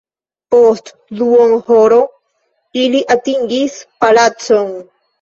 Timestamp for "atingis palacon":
3.19-4.79